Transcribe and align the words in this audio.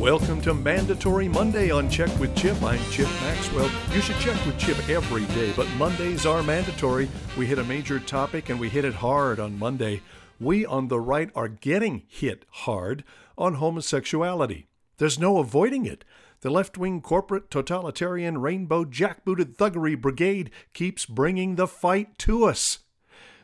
Welcome 0.00 0.40
to 0.42 0.54
Mandatory 0.54 1.28
Monday 1.28 1.70
on 1.70 1.90
Check 1.90 2.08
with 2.18 2.34
Chip. 2.34 2.62
I'm 2.62 2.80
Chip 2.90 3.06
Maxwell. 3.20 3.70
You 3.92 4.00
should 4.00 4.16
check 4.16 4.46
with 4.46 4.58
Chip 4.58 4.88
every 4.88 5.26
day, 5.26 5.52
but 5.54 5.68
Mondays 5.76 6.24
are 6.24 6.42
mandatory. 6.42 7.06
We 7.36 7.44
hit 7.44 7.58
a 7.58 7.64
major 7.64 8.00
topic 8.00 8.48
and 8.48 8.58
we 8.58 8.70
hit 8.70 8.86
it 8.86 8.94
hard 8.94 9.38
on 9.38 9.58
Monday. 9.58 10.00
We 10.40 10.64
on 10.64 10.88
the 10.88 10.98
right 10.98 11.28
are 11.34 11.48
getting 11.48 12.04
hit 12.08 12.46
hard 12.48 13.04
on 13.36 13.56
homosexuality. 13.56 14.68
There's 14.96 15.18
no 15.18 15.36
avoiding 15.36 15.84
it. 15.84 16.06
The 16.40 16.48
left 16.48 16.78
wing 16.78 17.02
corporate 17.02 17.50
totalitarian 17.50 18.38
rainbow 18.38 18.86
jackbooted 18.86 19.56
thuggery 19.56 20.00
brigade 20.00 20.50
keeps 20.72 21.04
bringing 21.04 21.56
the 21.56 21.68
fight 21.68 22.16
to 22.20 22.46
us. 22.46 22.78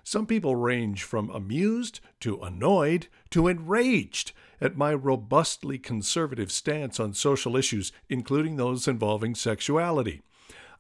Some 0.02 0.27
people 0.27 0.56
range 0.56 1.02
from 1.02 1.28
amused 1.28 2.00
to 2.20 2.41
annoyed 2.41 3.09
to 3.28 3.46
enraged 3.46 4.32
at 4.60 4.77
my 4.77 4.95
robustly 4.95 5.78
conservative 5.78 6.51
stance 6.51 6.98
on 6.98 7.14
social 7.14 7.56
issues, 7.56 7.92
including 8.09 8.56
those 8.56 8.88
involving 8.88 9.34
sexuality. 9.34 10.23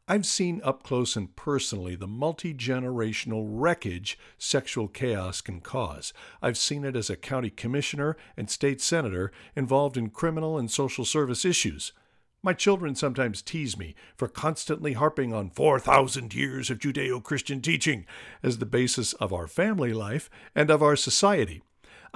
I've 0.08 0.24
seen 0.24 0.60
up 0.62 0.84
close 0.84 1.16
and 1.16 1.34
personally 1.34 1.96
the 1.96 2.06
multi 2.06 2.54
generational 2.54 3.44
wreckage 3.44 4.16
sexual 4.38 4.86
chaos 4.86 5.40
can 5.40 5.60
cause. 5.60 6.12
I've 6.40 6.56
seen 6.56 6.84
it 6.84 6.94
as 6.94 7.10
a 7.10 7.16
county 7.16 7.50
commissioner 7.50 8.16
and 8.36 8.48
state 8.48 8.80
senator 8.80 9.32
involved 9.56 9.96
in 9.96 10.10
criminal 10.10 10.58
and 10.58 10.70
social 10.70 11.04
service 11.04 11.44
issues. 11.44 11.92
My 12.40 12.52
children 12.52 12.94
sometimes 12.94 13.42
tease 13.42 13.76
me 13.76 13.96
for 14.16 14.28
constantly 14.28 14.92
harping 14.92 15.34
on 15.34 15.50
4,000 15.50 16.32
years 16.32 16.70
of 16.70 16.78
Judeo 16.78 17.20
Christian 17.20 17.60
teaching 17.60 18.06
as 18.44 18.58
the 18.58 18.66
basis 18.66 19.12
of 19.14 19.32
our 19.32 19.48
family 19.48 19.92
life 19.92 20.30
and 20.54 20.70
of 20.70 20.84
our 20.84 20.94
society. 20.94 21.62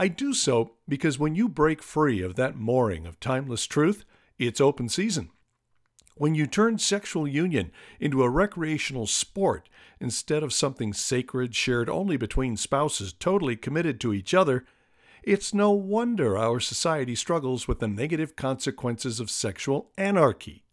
I 0.00 0.08
do 0.08 0.32
so 0.32 0.70
because 0.88 1.18
when 1.18 1.34
you 1.34 1.46
break 1.46 1.82
free 1.82 2.22
of 2.22 2.34
that 2.36 2.56
mooring 2.56 3.06
of 3.06 3.20
timeless 3.20 3.66
truth, 3.66 4.06
it's 4.38 4.58
open 4.58 4.88
season. 4.88 5.28
When 6.16 6.34
you 6.34 6.46
turn 6.46 6.78
sexual 6.78 7.28
union 7.28 7.70
into 8.00 8.22
a 8.22 8.30
recreational 8.30 9.06
sport 9.06 9.68
instead 10.00 10.42
of 10.42 10.54
something 10.54 10.94
sacred 10.94 11.54
shared 11.54 11.90
only 11.90 12.16
between 12.16 12.56
spouses 12.56 13.12
totally 13.12 13.56
committed 13.56 14.00
to 14.00 14.14
each 14.14 14.32
other, 14.32 14.64
it's 15.22 15.52
no 15.52 15.70
wonder 15.70 16.38
our 16.38 16.60
society 16.60 17.14
struggles 17.14 17.68
with 17.68 17.80
the 17.80 17.86
negative 17.86 18.36
consequences 18.36 19.20
of 19.20 19.28
sexual 19.28 19.90
anarchy. 19.98 20.64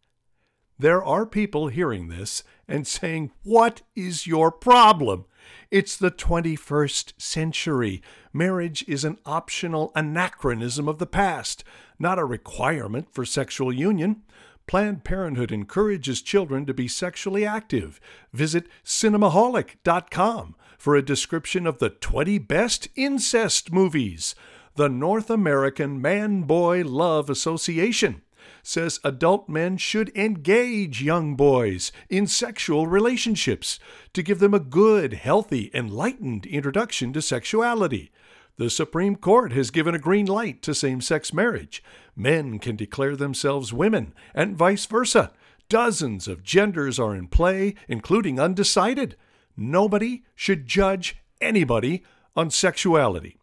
There 0.79 1.03
are 1.03 1.25
people 1.25 1.69
hearing 1.69 2.07
this 2.07 2.43
and 2.67 2.85
saying, 2.85 3.31
What 3.43 3.81
is 3.95 4.27
your 4.27 4.51
problem? 4.51 5.25
It's 5.71 5.97
the 5.97 6.11
21st 6.11 7.13
century. 7.17 8.01
Marriage 8.31 8.85
is 8.87 9.03
an 9.03 9.17
optional 9.25 9.91
anachronism 9.95 10.87
of 10.87 10.99
the 10.99 11.07
past, 11.07 11.63
not 11.97 12.19
a 12.19 12.25
requirement 12.25 13.11
for 13.11 13.25
sexual 13.25 13.73
union. 13.73 14.21
Planned 14.67 15.03
Parenthood 15.03 15.51
encourages 15.51 16.21
children 16.21 16.65
to 16.67 16.73
be 16.73 16.87
sexually 16.87 17.45
active. 17.45 17.99
Visit 18.31 18.67
cinemaholic.com 18.85 20.55
for 20.77 20.95
a 20.95 21.01
description 21.01 21.65
of 21.65 21.79
the 21.79 21.89
20 21.89 22.37
best 22.37 22.87
incest 22.95 23.71
movies. 23.71 24.35
The 24.75 24.89
North 24.89 25.31
American 25.31 25.99
Man 25.99 26.43
Boy 26.43 26.83
Love 26.83 27.31
Association 27.31 28.21
says 28.63 28.99
adult 29.03 29.49
men 29.49 29.77
should 29.77 30.15
engage 30.15 31.01
young 31.01 31.35
boys 31.35 31.91
in 32.09 32.27
sexual 32.27 32.87
relationships 32.87 33.79
to 34.13 34.23
give 34.23 34.39
them 34.39 34.53
a 34.53 34.59
good, 34.59 35.13
healthy, 35.13 35.71
enlightened 35.73 36.45
introduction 36.45 37.13
to 37.13 37.21
sexuality. 37.21 38.11
The 38.57 38.69
Supreme 38.69 39.15
Court 39.15 39.51
has 39.53 39.69
given 39.69 39.93
a 39.93 39.99
green 39.99 40.25
light 40.25 40.61
to 40.63 40.73
same 40.73 40.99
sex 40.99 41.31
marriage. 41.31 41.83
Men 42.15 42.57
can 42.57 42.75
declare 42.75 43.15
themselves 43.15 43.71
women, 43.71 44.13
and 44.33 44.57
vice 44.57 44.85
versa. 44.87 45.31
Dozens 45.69 46.27
of 46.27 46.43
genders 46.43 46.97
are 46.97 47.13
in 47.13 47.27
play, 47.27 47.75
including 47.87 48.39
undecided. 48.39 49.15
Nobody 49.55 50.23
should 50.33 50.65
judge 50.65 51.17
anybody 51.39 52.03
on 52.35 52.49
sexuality. 52.49 53.37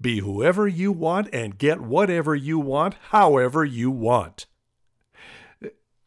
Be 0.00 0.20
whoever 0.20 0.68
you 0.68 0.92
want 0.92 1.28
and 1.32 1.58
get 1.58 1.80
whatever 1.80 2.34
you 2.34 2.58
want, 2.58 2.94
however 3.10 3.64
you 3.64 3.90
want. 3.90 4.46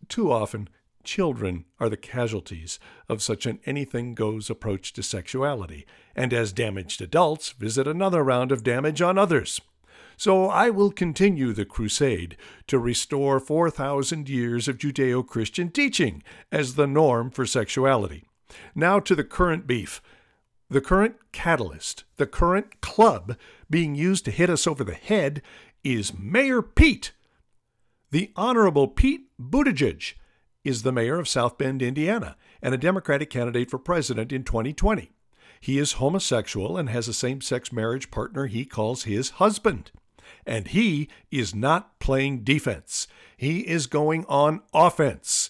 Too 0.07 0.31
often, 0.31 0.69
children 1.03 1.65
are 1.79 1.89
the 1.89 1.97
casualties 1.97 2.79
of 3.09 3.21
such 3.21 3.45
an 3.45 3.59
anything 3.65 4.13
goes 4.13 4.49
approach 4.49 4.93
to 4.93 5.03
sexuality, 5.03 5.85
and 6.15 6.33
as 6.33 6.53
damaged 6.53 7.01
adults, 7.01 7.51
visit 7.51 7.87
another 7.87 8.23
round 8.23 8.51
of 8.51 8.63
damage 8.63 9.01
on 9.01 9.17
others. 9.17 9.61
So 10.17 10.49
I 10.49 10.69
will 10.69 10.91
continue 10.91 11.51
the 11.51 11.65
crusade 11.65 12.37
to 12.67 12.77
restore 12.77 13.39
4,000 13.39 14.29
years 14.29 14.67
of 14.67 14.77
Judeo 14.77 15.25
Christian 15.25 15.71
teaching 15.71 16.21
as 16.51 16.75
the 16.75 16.85
norm 16.85 17.31
for 17.31 17.45
sexuality. 17.45 18.25
Now 18.75 18.99
to 18.99 19.15
the 19.15 19.23
current 19.23 19.65
beef. 19.65 20.01
The 20.69 20.81
current 20.81 21.15
catalyst, 21.31 22.03
the 22.17 22.27
current 22.27 22.81
club 22.81 23.35
being 23.69 23.95
used 23.95 24.23
to 24.25 24.31
hit 24.31 24.49
us 24.49 24.67
over 24.67 24.83
the 24.83 24.93
head 24.93 25.41
is 25.83 26.17
Mayor 26.17 26.61
Pete 26.61 27.11
the 28.11 28.31
Honorable 28.35 28.89
Pete 28.89 29.27
Buttigieg 29.39 30.15
is 30.65 30.83
the 30.83 30.91
mayor 30.91 31.17
of 31.17 31.29
South 31.29 31.57
Bend, 31.57 31.81
Indiana, 31.81 32.35
and 32.61 32.73
a 32.73 32.77
Democratic 32.77 33.29
candidate 33.29 33.71
for 33.71 33.79
president 33.79 34.33
in 34.33 34.43
2020. 34.43 35.11
He 35.61 35.77
is 35.77 35.93
homosexual 35.93 36.77
and 36.77 36.89
has 36.89 37.07
a 37.07 37.13
same 37.13 37.39
sex 37.39 37.71
marriage 37.71 38.11
partner 38.11 38.47
he 38.47 38.65
calls 38.65 39.03
his 39.03 39.31
husband. 39.31 39.91
And 40.45 40.67
he 40.67 41.07
is 41.31 41.55
not 41.55 41.99
playing 41.99 42.43
defense, 42.43 43.07
he 43.37 43.61
is 43.61 43.87
going 43.87 44.25
on 44.27 44.61
offense. 44.73 45.49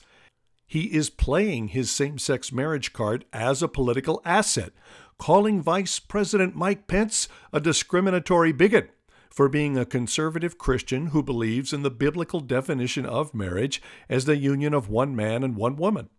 He 0.67 0.93
is 0.93 1.09
playing 1.09 1.69
his 1.69 1.91
same 1.91 2.17
sex 2.17 2.51
marriage 2.51 2.93
card 2.93 3.25
as 3.33 3.61
a 3.61 3.67
political 3.67 4.21
asset, 4.23 4.71
calling 5.17 5.61
Vice 5.61 5.99
President 5.99 6.55
Mike 6.55 6.87
Pence 6.87 7.27
a 7.51 7.59
discriminatory 7.59 8.53
bigot 8.53 8.91
for 9.31 9.49
being 9.49 9.77
a 9.77 9.85
conservative 9.85 10.57
Christian 10.57 11.07
who 11.07 11.23
believes 11.23 11.73
in 11.73 11.81
the 11.81 11.89
biblical 11.89 12.41
definition 12.41 13.05
of 13.05 13.33
marriage 13.33 13.81
as 14.09 14.25
the 14.25 14.37
union 14.37 14.73
of 14.73 14.89
one 14.89 15.15
man 15.15 15.43
and 15.43 15.55
one 15.55 15.77
woman. 15.77 16.09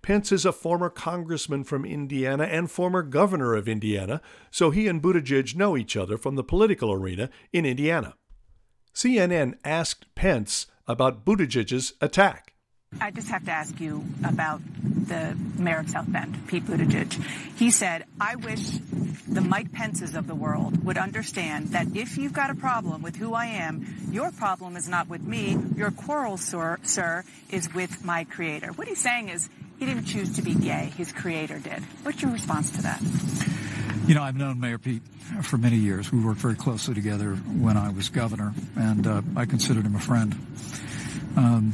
Pence 0.00 0.30
is 0.32 0.44
a 0.44 0.52
former 0.52 0.88
congressman 0.88 1.64
from 1.64 1.84
Indiana 1.84 2.44
and 2.44 2.70
former 2.70 3.02
governor 3.02 3.54
of 3.54 3.68
Indiana, 3.68 4.20
so 4.50 4.70
he 4.70 4.86
and 4.86 5.02
Buttigieg 5.02 5.56
know 5.56 5.76
each 5.76 5.96
other 5.96 6.16
from 6.16 6.36
the 6.36 6.44
political 6.44 6.92
arena 6.92 7.28
in 7.52 7.66
Indiana. 7.66 8.14
CNN 8.94 9.54
asked 9.64 10.06
Pence 10.14 10.66
about 10.86 11.24
Buttigieg's 11.24 11.94
attack. 12.00 12.54
I 13.00 13.10
just 13.10 13.28
have 13.28 13.44
to 13.44 13.50
ask 13.50 13.78
you 13.80 14.04
about 14.24 14.60
the 15.08 15.36
mayor 15.58 15.80
of 15.80 15.90
South 15.90 16.10
Bend, 16.10 16.46
Pete 16.46 16.64
Buttigieg. 16.64 17.12
He 17.56 17.70
said, 17.70 18.04
I 18.20 18.36
wish 18.36 18.70
the 19.28 19.40
Mike 19.40 19.72
Pences 19.72 20.14
of 20.14 20.26
the 20.26 20.34
world 20.34 20.84
would 20.84 20.98
understand 20.98 21.68
that 21.68 21.96
if 21.96 22.18
you've 22.18 22.32
got 22.32 22.50
a 22.50 22.54
problem 22.54 23.02
with 23.02 23.16
who 23.16 23.34
I 23.34 23.46
am, 23.46 24.08
your 24.10 24.30
problem 24.30 24.76
is 24.76 24.88
not 24.88 25.08
with 25.08 25.22
me. 25.22 25.56
Your 25.76 25.90
quarrel, 25.90 26.36
sir, 26.36 26.78
sir 26.82 27.24
is 27.50 27.72
with 27.72 28.04
my 28.04 28.24
creator. 28.24 28.68
What 28.72 28.88
he's 28.88 29.00
saying 29.00 29.28
is 29.28 29.48
he 29.78 29.86
didn't 29.86 30.04
choose 30.06 30.36
to 30.36 30.42
be 30.42 30.54
gay. 30.54 30.92
His 30.96 31.12
creator 31.12 31.58
did. 31.58 31.82
What's 32.02 32.22
your 32.22 32.32
response 32.32 32.70
to 32.72 32.82
that? 32.82 33.02
You 34.06 34.14
know, 34.14 34.22
I've 34.22 34.36
known 34.36 34.60
Mayor 34.60 34.78
Pete 34.78 35.02
for 35.42 35.58
many 35.58 35.76
years. 35.76 36.12
We 36.12 36.20
worked 36.20 36.40
very 36.40 36.54
closely 36.54 36.94
together 36.94 37.34
when 37.34 37.76
I 37.76 37.90
was 37.90 38.08
governor, 38.08 38.54
and 38.76 39.06
uh, 39.06 39.22
I 39.34 39.46
considered 39.46 39.84
him 39.84 39.96
a 39.96 40.00
friend. 40.00 40.32
Um, 41.36 41.72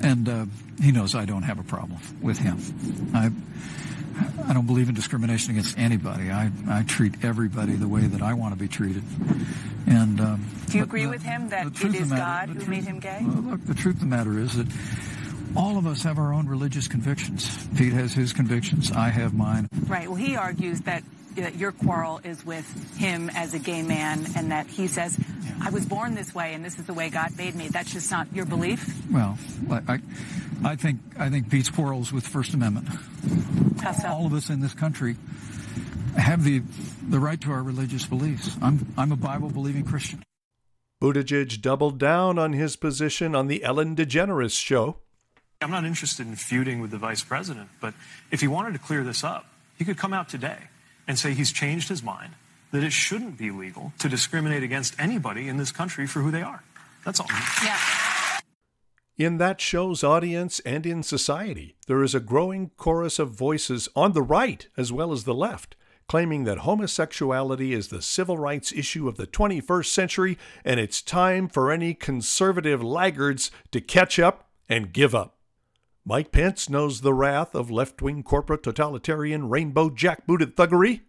and 0.00 0.28
uh, 0.28 0.46
he 0.82 0.92
knows 0.92 1.14
I 1.14 1.24
don't 1.24 1.42
have 1.42 1.58
a 1.58 1.64
problem 1.64 2.00
with 2.20 2.38
him. 2.38 2.58
I 3.14 3.30
I 4.46 4.52
don't 4.52 4.66
believe 4.66 4.88
in 4.88 4.94
discrimination 4.94 5.52
against 5.52 5.78
anybody. 5.78 6.30
I, 6.30 6.50
I 6.68 6.82
treat 6.82 7.24
everybody 7.24 7.74
the 7.74 7.88
way 7.88 8.02
that 8.02 8.22
I 8.22 8.34
want 8.34 8.52
to 8.52 8.58
be 8.58 8.68
treated. 8.68 9.02
And 9.86 10.20
um, 10.20 10.46
do 10.66 10.78
you 10.78 10.84
agree 10.84 11.04
the, 11.04 11.10
with 11.10 11.22
him 11.22 11.48
that 11.50 11.66
it 11.66 11.94
is 11.94 12.10
matter, 12.10 12.16
God 12.16 12.48
who 12.48 12.54
truth, 12.54 12.68
made 12.68 12.84
him 12.84 12.98
gay? 12.98 13.20
Well, 13.22 13.42
look, 13.42 13.66
the 13.66 13.74
truth 13.74 13.96
of 13.96 14.00
the 14.00 14.06
matter 14.06 14.38
is 14.38 14.56
that 14.56 14.66
all 15.56 15.78
of 15.78 15.86
us 15.86 16.02
have 16.02 16.18
our 16.18 16.32
own 16.32 16.46
religious 16.48 16.86
convictions. 16.86 17.66
Pete 17.76 17.92
has 17.92 18.12
his 18.12 18.32
convictions. 18.32 18.92
I 18.92 19.08
have 19.08 19.34
mine. 19.34 19.68
Right. 19.86 20.08
Well, 20.08 20.16
he 20.16 20.36
argues 20.36 20.80
that 20.82 21.02
that 21.36 21.56
your 21.56 21.72
quarrel 21.72 22.20
is 22.24 22.44
with 22.44 22.96
him 22.98 23.30
as 23.34 23.54
a 23.54 23.58
gay 23.58 23.82
man 23.82 24.26
and 24.36 24.50
that 24.50 24.66
he 24.66 24.86
says, 24.86 25.18
I 25.62 25.70
was 25.70 25.86
born 25.86 26.14
this 26.14 26.34
way 26.34 26.54
and 26.54 26.64
this 26.64 26.78
is 26.78 26.86
the 26.86 26.94
way 26.94 27.10
God 27.10 27.36
made 27.36 27.54
me. 27.54 27.68
That's 27.68 27.92
just 27.92 28.10
not 28.10 28.32
your 28.32 28.46
belief? 28.46 29.02
Well, 29.10 29.38
I, 29.70 30.00
I 30.64 30.76
think, 30.76 31.00
I 31.18 31.28
think 31.28 31.50
Pete's 31.50 31.70
quarrels 31.70 32.12
with 32.12 32.26
First 32.26 32.54
Amendment. 32.54 32.88
How 33.80 33.92
so? 33.92 34.08
All 34.08 34.26
of 34.26 34.32
us 34.32 34.50
in 34.50 34.60
this 34.60 34.74
country 34.74 35.16
have 36.16 36.44
the, 36.44 36.62
the 37.08 37.18
right 37.18 37.40
to 37.40 37.52
our 37.52 37.62
religious 37.62 38.06
beliefs. 38.06 38.56
I'm, 38.60 38.92
I'm 38.96 39.12
a 39.12 39.16
Bible 39.16 39.50
believing 39.50 39.84
Christian. 39.84 40.22
Buttigieg 41.00 41.62
doubled 41.62 41.98
down 41.98 42.38
on 42.38 42.52
his 42.52 42.76
position 42.76 43.34
on 43.34 43.46
the 43.46 43.64
Ellen 43.64 43.96
DeGeneres 43.96 44.58
show. 44.58 44.96
I'm 45.62 45.70
not 45.70 45.84
interested 45.84 46.26
in 46.26 46.36
feuding 46.36 46.80
with 46.80 46.90
the 46.90 46.98
vice 46.98 47.22
president, 47.22 47.68
but 47.80 47.94
if 48.30 48.40
he 48.40 48.48
wanted 48.48 48.72
to 48.72 48.78
clear 48.78 49.04
this 49.04 49.24
up, 49.24 49.46
he 49.78 49.84
could 49.84 49.96
come 49.96 50.12
out 50.12 50.28
today 50.28 50.58
and 51.10 51.18
say 51.18 51.34
he's 51.34 51.50
changed 51.50 51.88
his 51.88 52.04
mind, 52.04 52.34
that 52.70 52.84
it 52.84 52.92
shouldn't 52.92 53.36
be 53.36 53.50
legal 53.50 53.92
to 53.98 54.08
discriminate 54.08 54.62
against 54.62 54.94
anybody 54.98 55.48
in 55.48 55.56
this 55.56 55.72
country 55.72 56.06
for 56.06 56.20
who 56.20 56.30
they 56.30 56.40
are. 56.40 56.62
That's 57.04 57.18
all. 57.18 57.26
Yeah. 57.64 57.76
In 59.18 59.38
that 59.38 59.60
show's 59.60 60.04
audience 60.04 60.60
and 60.60 60.86
in 60.86 61.02
society, 61.02 61.74
there 61.88 62.04
is 62.04 62.14
a 62.14 62.20
growing 62.20 62.70
chorus 62.76 63.18
of 63.18 63.32
voices 63.32 63.88
on 63.96 64.12
the 64.12 64.22
right 64.22 64.68
as 64.76 64.92
well 64.92 65.12
as 65.12 65.24
the 65.24 65.34
left 65.34 65.74
claiming 66.08 66.42
that 66.42 66.58
homosexuality 66.58 67.72
is 67.72 67.86
the 67.86 68.02
civil 68.02 68.36
rights 68.36 68.72
issue 68.72 69.06
of 69.06 69.16
the 69.16 69.28
21st 69.28 69.86
century 69.86 70.38
and 70.64 70.80
it's 70.80 71.02
time 71.02 71.48
for 71.48 71.70
any 71.70 71.94
conservative 71.94 72.82
laggards 72.82 73.52
to 73.70 73.80
catch 73.80 74.18
up 74.18 74.48
and 74.68 74.92
give 74.92 75.14
up. 75.14 75.39
Mike 76.10 76.32
Pence 76.32 76.68
knows 76.68 77.02
the 77.02 77.14
wrath 77.14 77.54
of 77.54 77.70
left 77.70 78.02
wing 78.02 78.24
corporate 78.24 78.64
totalitarian 78.64 79.48
rainbow 79.48 79.88
jackbooted 79.88 80.56
thuggery. 80.56 81.02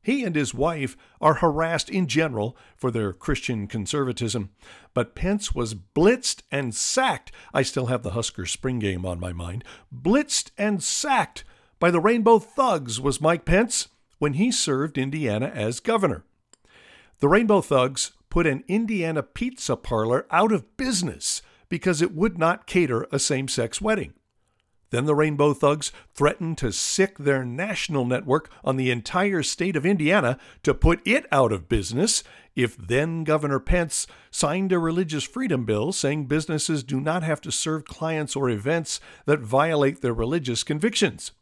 He 0.00 0.24
and 0.24 0.34
his 0.34 0.54
wife 0.54 0.96
are 1.20 1.34
harassed 1.34 1.90
in 1.90 2.06
general 2.06 2.56
for 2.74 2.90
their 2.90 3.12
Christian 3.12 3.66
conservatism, 3.66 4.48
but 4.94 5.14
Pence 5.14 5.54
was 5.54 5.74
blitzed 5.74 6.40
and 6.50 6.74
sacked. 6.74 7.32
I 7.52 7.60
still 7.60 7.88
have 7.88 8.02
the 8.02 8.12
Husker 8.12 8.46
spring 8.46 8.78
game 8.78 9.04
on 9.04 9.20
my 9.20 9.30
mind. 9.30 9.62
Blitzed 9.94 10.52
and 10.56 10.82
sacked 10.82 11.44
by 11.78 11.90
the 11.90 12.00
Rainbow 12.00 12.38
Thugs 12.38 12.98
was 12.98 13.20
Mike 13.20 13.44
Pence 13.44 13.88
when 14.18 14.32
he 14.32 14.50
served 14.50 14.96
Indiana 14.96 15.52
as 15.54 15.80
governor. 15.80 16.24
The 17.18 17.28
Rainbow 17.28 17.60
Thugs 17.60 18.12
put 18.30 18.46
an 18.46 18.64
Indiana 18.68 19.22
pizza 19.22 19.76
parlor 19.76 20.26
out 20.30 20.50
of 20.50 20.78
business 20.78 21.42
because 21.68 22.00
it 22.00 22.14
would 22.14 22.38
not 22.38 22.66
cater 22.66 23.06
a 23.12 23.18
same 23.18 23.48
sex 23.48 23.82
wedding. 23.82 24.14
Then 24.90 25.04
the 25.04 25.14
Rainbow 25.14 25.52
Thugs 25.52 25.90
threatened 26.14 26.58
to 26.58 26.72
sic 26.72 27.18
their 27.18 27.44
national 27.44 28.04
network 28.04 28.50
on 28.64 28.76
the 28.76 28.90
entire 28.90 29.42
state 29.42 29.74
of 29.74 29.84
Indiana 29.84 30.38
to 30.62 30.74
put 30.74 31.00
it 31.06 31.26
out 31.32 31.52
of 31.52 31.68
business 31.68 32.22
if 32.54 32.76
then 32.76 33.24
Governor 33.24 33.60
Pence 33.60 34.06
signed 34.30 34.72
a 34.72 34.78
religious 34.78 35.24
freedom 35.24 35.64
bill 35.64 35.92
saying 35.92 36.26
businesses 36.26 36.82
do 36.82 37.00
not 37.00 37.22
have 37.22 37.40
to 37.42 37.52
serve 37.52 37.84
clients 37.84 38.36
or 38.36 38.48
events 38.48 39.00
that 39.26 39.40
violate 39.40 40.00
their 40.00 40.14
religious 40.14 40.62
convictions. 40.62 41.32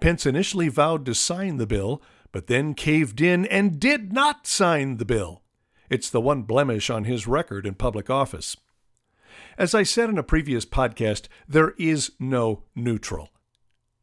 Pence 0.00 0.24
initially 0.24 0.68
vowed 0.68 1.04
to 1.06 1.14
sign 1.14 1.56
the 1.56 1.66
bill, 1.66 2.00
but 2.30 2.46
then 2.46 2.74
caved 2.74 3.20
in 3.20 3.44
and 3.46 3.80
did 3.80 4.12
not 4.12 4.46
sign 4.46 4.96
the 4.96 5.04
bill. 5.04 5.42
It's 5.90 6.10
the 6.10 6.20
one 6.20 6.42
blemish 6.42 6.88
on 6.90 7.04
his 7.04 7.26
record 7.26 7.66
in 7.66 7.74
public 7.74 8.08
office. 8.08 8.56
As 9.56 9.74
I 9.74 9.82
said 9.82 10.08
in 10.08 10.18
a 10.18 10.22
previous 10.22 10.64
podcast, 10.64 11.28
there 11.48 11.74
is 11.78 12.12
no 12.18 12.64
neutral. 12.74 13.30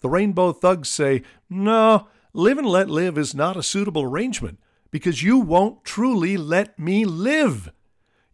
The 0.01 0.09
Rainbow 0.09 0.53
Thugs 0.53 0.89
say, 0.89 1.23
no, 1.49 2.07
live 2.33 2.57
and 2.57 2.67
let 2.67 2.89
live 2.89 3.17
is 3.17 3.33
not 3.33 3.57
a 3.57 3.63
suitable 3.63 4.03
arrangement 4.03 4.59
because 4.91 5.23
you 5.23 5.39
won't 5.39 5.83
truly 5.83 6.37
let 6.37 6.77
me 6.77 7.05
live. 7.05 7.71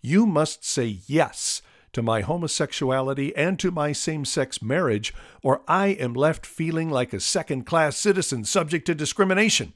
You 0.01 0.25
must 0.25 0.65
say 0.65 0.99
yes 1.07 1.61
to 1.93 2.01
my 2.01 2.21
homosexuality 2.21 3.35
and 3.35 3.59
to 3.59 3.71
my 3.71 3.91
same 3.91 4.25
sex 4.25 4.61
marriage, 4.61 5.13
or 5.43 5.61
I 5.67 5.87
am 5.87 6.13
left 6.13 6.45
feeling 6.45 6.89
like 6.89 7.13
a 7.13 7.19
second 7.19 7.65
class 7.65 7.97
citizen 7.97 8.43
subject 8.45 8.85
to 8.87 8.95
discrimination. 8.95 9.73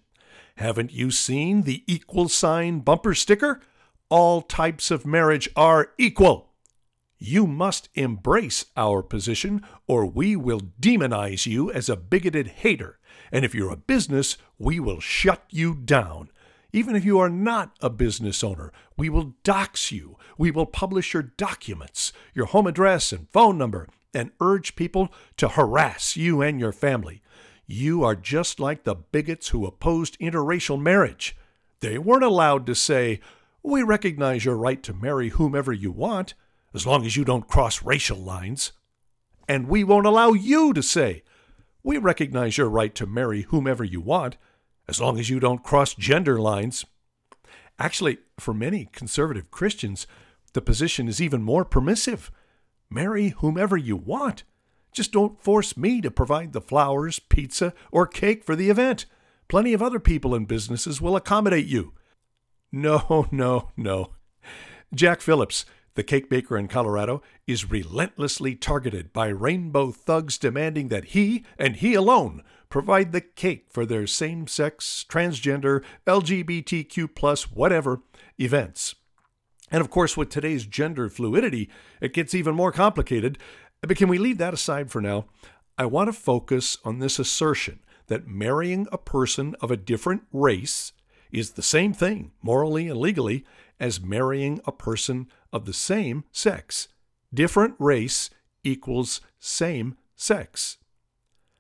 Haven't 0.58 0.92
you 0.92 1.12
seen 1.12 1.64
the 1.64 1.84
equal 1.86 2.30
sign 2.30 2.80
bumper 2.80 3.14
sticker? 3.14 3.62
All 4.10 4.42
types 4.42 4.92
of 4.92 5.06
marriage 5.06 5.50
are 5.56 5.92
equal. 5.98 6.54
You 7.18 7.48
must 7.48 7.90
embrace 7.96 8.66
our 8.76 9.02
position, 9.02 9.66
or 9.88 10.06
we 10.06 10.36
will 10.36 10.62
demonize 10.80 11.46
you 11.46 11.72
as 11.72 11.88
a 11.88 11.96
bigoted 11.96 12.48
hater. 12.48 13.00
And 13.32 13.46
if 13.46 13.56
you're 13.56 13.72
a 13.72 13.78
business, 13.78 14.38
we 14.60 14.80
will 14.80 15.00
shut 15.00 15.44
you 15.50 15.76
down. 15.76 16.30
Even 16.74 16.96
if 16.96 17.06
you 17.06 17.20
are 17.20 17.30
not 17.30 17.72
a 17.80 17.90
business 17.90 18.44
owner, 18.44 18.74
we 18.98 19.10
will 19.10 19.36
dox 19.44 19.94
you. 19.94 20.18
We 20.38 20.52
will 20.52 20.66
publish 20.66 21.14
your 21.14 21.24
documents, 21.24 22.12
your 22.34 22.48
home 22.48 22.68
address 22.68 23.14
and 23.14 23.30
phone 23.30 23.58
number, 23.58 23.88
and 24.14 24.32
urge 24.42 24.76
people 24.76 25.10
to 25.38 25.48
harass 25.48 26.18
you 26.18 26.42
and 26.42 26.60
your 26.60 26.74
family. 26.74 27.22
You 27.66 28.04
are 28.04 28.16
just 28.16 28.60
like 28.60 28.84
the 28.84 28.96
bigots 28.96 29.50
who 29.50 29.66
opposed 29.66 30.20
interracial 30.20 30.80
marriage. 30.80 31.36
They 31.80 31.98
weren't 31.98 32.24
allowed 32.24 32.66
to 32.66 32.76
say, 32.76 33.22
We 33.64 33.82
recognize 33.82 34.44
your 34.46 34.58
right 34.58 34.84
to 34.84 34.94
marry 34.94 35.30
whomever 35.30 35.74
you 35.74 35.92
want, 35.92 36.34
as 36.76 36.86
long 36.86 37.06
as 37.06 37.16
you 37.16 37.24
don't 37.24 37.48
cross 37.48 37.82
racial 37.84 38.18
lines. 38.18 38.74
And 39.48 39.68
we 39.68 39.84
won't 39.84 40.06
allow 40.06 40.34
you 40.34 40.74
to 40.74 40.84
say, 40.84 41.24
We 41.82 41.98
recognize 41.98 42.58
your 42.58 42.70
right 42.70 42.94
to 42.96 43.06
marry 43.06 43.44
whomever 43.44 43.84
you 43.84 44.02
want, 44.02 44.38
as 44.88 45.00
long 45.00 45.18
as 45.18 45.30
you 45.30 45.40
don't 45.40 45.64
cross 45.64 45.94
gender 45.94 46.40
lines. 46.40 46.86
Actually, 47.80 48.18
for 48.40 48.54
many 48.54 48.90
conservative 48.92 49.50
Christians, 49.52 50.06
the 50.54 50.62
position 50.62 51.08
is 51.08 51.22
even 51.22 51.42
more 51.42 51.66
permissive. 51.66 52.32
Marry 52.90 53.30
whomever 53.30 53.78
you 53.78 53.96
want. 53.96 54.44
Just 54.92 55.12
don't 55.12 55.42
force 55.42 55.76
me 55.76 56.02
to 56.02 56.12
provide 56.12 56.54
the 56.54 56.62
flowers, 56.62 57.20
pizza, 57.20 57.74
or 57.92 58.08
cake 58.08 58.44
for 58.44 58.56
the 58.56 58.70
event. 58.70 59.06
Plenty 59.48 59.74
of 59.74 59.82
other 59.82 60.00
people 60.00 60.34
and 60.34 60.48
businesses 60.48 61.02
will 61.02 61.16
accommodate 61.16 61.68
you. 61.68 61.94
No, 62.72 63.28
no, 63.32 63.72
no. 63.76 64.12
Jack 64.94 65.22
Phillips, 65.22 65.66
the 65.96 66.04
cake 66.04 66.30
baker 66.30 66.58
in 66.58 66.68
Colorado, 66.68 67.22
is 67.48 67.70
relentlessly 67.72 68.56
targeted 68.56 69.12
by 69.12 69.28
rainbow 69.28 69.92
thugs 69.92 70.38
demanding 70.38 70.90
that 70.90 71.06
he, 71.06 71.44
and 71.58 71.78
he 71.78 71.94
alone, 71.94 72.44
provide 72.70 73.12
the 73.12 73.22
cake 73.22 73.66
for 73.70 73.86
their 73.86 74.06
same 74.06 74.48
sex, 74.48 75.06
transgender, 75.10 75.84
LGBTQ, 76.06 77.16
plus 77.16 77.52
whatever 77.52 78.02
events. 78.40 78.96
And 79.72 79.82
of 79.82 79.90
course, 79.90 80.16
with 80.16 80.30
today's 80.30 80.66
gender 80.66 81.10
fluidity, 81.10 81.70
it 82.00 82.14
gets 82.14 82.36
even 82.36 82.56
more 82.56 82.72
complicated. 82.72 83.38
But 83.82 83.98
can 83.98 84.10
we 84.10 84.18
leave 84.18 84.38
that 84.38 84.54
aside 84.54 84.92
for 84.92 85.02
now? 85.02 85.26
I 85.78 85.86
want 85.86 86.08
to 86.08 86.14
focus 86.14 86.78
on 86.86 87.00
this 87.00 87.20
assertion 87.20 87.80
that 88.08 88.28
marrying 88.28 88.88
a 88.92 88.98
person 88.98 89.56
of 89.62 89.72
a 89.72 89.78
different 89.78 90.24
race 90.32 90.94
is 91.32 91.52
the 91.52 91.64
same 91.64 91.94
thing, 91.94 92.32
morally 92.42 92.88
and 92.88 93.00
legally, 93.00 93.44
as 93.80 94.00
marrying 94.00 94.62
a 94.66 94.72
person 94.72 95.28
of 95.56 95.64
the 95.64 95.74
same 95.74 96.26
sex. 96.34 96.90
Different 97.34 97.76
race 97.80 98.30
equals 98.66 99.22
same 99.40 99.96
sex. 100.14 100.78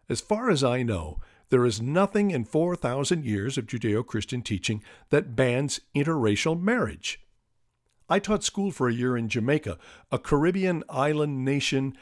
As 0.10 0.20
far 0.20 0.50
as 0.50 0.66
I 0.66 0.84
know, 0.84 1.22
there 1.50 1.66
is 1.66 1.82
nothing 1.82 2.30
in 2.30 2.44
4,000 2.44 3.24
years 3.24 3.58
of 3.58 3.68
Judeo 3.68 4.06
Christian 4.06 4.42
teaching 4.42 4.84
that 5.12 5.34
bans 5.34 5.80
interracial 5.96 6.60
marriage. 6.60 7.22
I 8.10 8.20
taught 8.20 8.44
school 8.44 8.72
for 8.72 8.90
a 8.90 8.94
year 8.94 9.16
in 9.16 9.30
Jamaica, 9.30 9.78
a 10.12 10.20
Caribbean 10.20 10.84
island 10.90 11.46
nation 11.46 11.96